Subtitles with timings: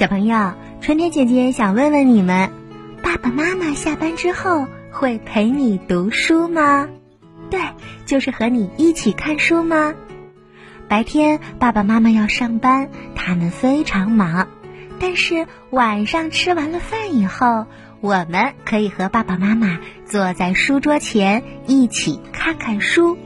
[0.00, 2.50] 小朋友，春天姐姐想问问你们：
[3.02, 6.88] 爸爸妈妈下班之后会陪你读书吗？
[7.50, 7.60] 对，
[8.06, 9.92] 就是和你一起看书吗？
[10.88, 14.48] 白天爸爸妈妈要上班，他们非常忙，
[14.98, 17.66] 但是晚上吃完了饭以后，
[18.00, 23.18] 我们可以和爸爸妈妈坐在书桌前一起看看书，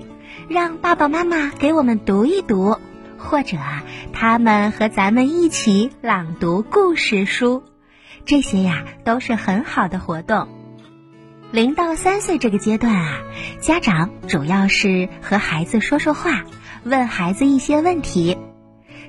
[0.49, 2.79] 让爸爸妈妈给我们读一读。
[3.25, 3.83] 或者啊，
[4.13, 7.63] 他们和咱们一起朗读故事书，
[8.27, 10.47] 这些呀都是很好的活动。
[11.51, 13.19] 零到三岁这个阶段啊，
[13.61, 16.45] 家长主要是和孩子说说话，
[16.85, 18.37] 问孩子一些问题。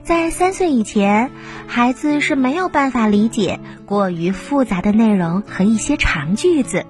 [0.03, 1.31] 在三岁以前，
[1.67, 6.85] 孩子是没有办法理解过于复杂的内容和一些长句子。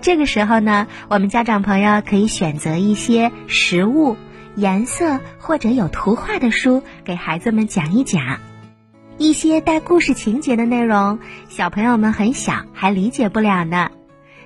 [0.00, 4.16] 这个时候呢，我们家长朋友可以选择一些实物。
[4.56, 8.40] 颜色或者有图画的书，给孩子们讲一讲
[9.18, 13.90] 一些带故事情节的内容，小朋友们很小还理解不了呢。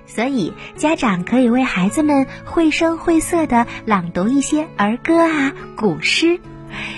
[0.05, 6.39] 所以家长可以为孩子们绘声绘色的朗读一些儿歌啊、古诗。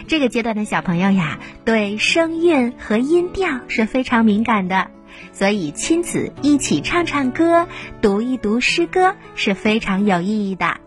[0.07, 4.89] 这个阶段的小朋友呀，对声韵和音调是非常敏感的，
[5.31, 7.67] 所以亲子一起唱唱歌、
[8.01, 10.77] 读一读诗歌是非常有意义的。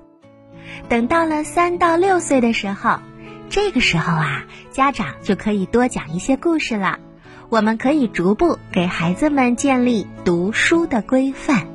[0.88, 2.98] 等到了三到六岁的时候，
[3.48, 6.98] 这个时候啊，家长就可以多讲一些故事了。
[7.48, 11.68] 我们可以逐步给孩子们建立读书的规范，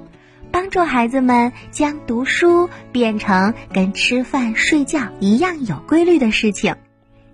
[0.51, 6.75] 帮助孩子们将读书变成跟吃饭睡觉一样有规律的事情。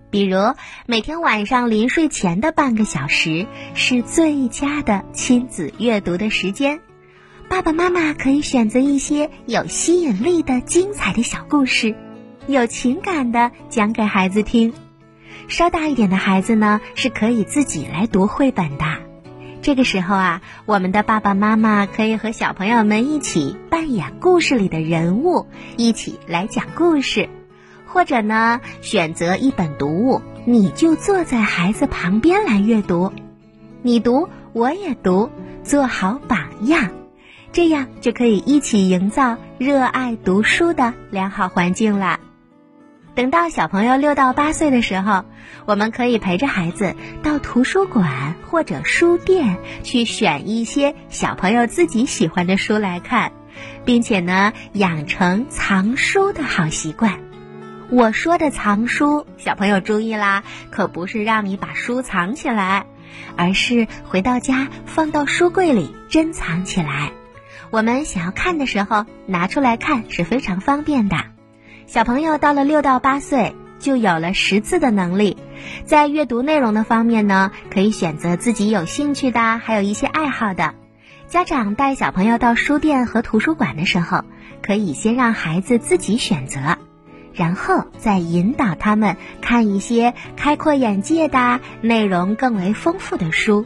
[0.10, 0.38] 比如，
[0.86, 6.80] 每天晚上临睡前的半个小时是最佳的亲子阅读的时间。
[7.50, 11.96] 爸爸妈妈可以选择一些有吸引力的、精彩的小故事，
[12.46, 14.74] 有情感的讲给孩子听。
[15.48, 18.86] 稍大一点的孩子呢，是可以自己来读绘本的。
[19.62, 27.30] 这个时候啊，我们的爸爸妈妈可以和小朋友们一起扮演故事里的人物，一起来讲故事，
[27.86, 33.14] 或者呢，选择一本读物，你就坐在孩子旁边来阅读，
[33.82, 35.30] 你读我也读，
[35.64, 36.92] 做好榜样。
[37.58, 42.20] 这样就可以一起营造热爱读书的良好环境了。
[43.16, 45.26] 等到小朋友六到八岁的时候，
[45.66, 53.32] 我们可以陪着孩子到图书馆或者书店去选一些小朋友自己喜欢的书来看，
[53.86, 57.20] 并且呢，养成藏书的好习惯。
[57.90, 62.86] 我说的藏书，小朋友注意啦，可不是让你把书藏起来，
[63.36, 67.14] 而是回到家放到书柜里珍藏起来。
[67.70, 71.18] 我们想要看的时候拿出来看是非常方便的。
[71.86, 75.38] 小朋友到了六到八岁就有了识字的能力，
[75.86, 80.74] 在阅读内容的方面呢，可以选择自己有兴趣的，还有一些爱好的。
[81.28, 84.24] 家长带小朋友到书店和图书馆的时候，
[84.62, 86.78] 可以先让孩子自己选择，
[87.34, 93.66] 然后再引导他们看一些开阔眼界的、内容更为丰富的书。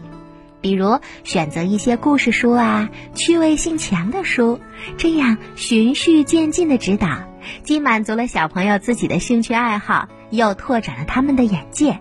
[0.61, 4.59] 比如选择一些故事书啊，趣味性强的书，
[4.97, 7.23] 这样循序渐进的指导，
[7.63, 11.99] 既满足了小朋友自己的兴趣爱好，又拓展了他们的眼界，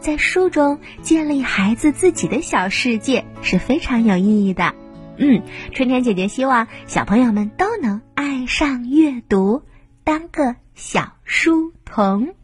[0.00, 4.74] 在书中建立孩子自己的小世界是非常有意义的。
[5.16, 9.62] 嗯，春天姐姐希望小朋友们都能爱上阅读，
[10.02, 12.34] 当个小书童。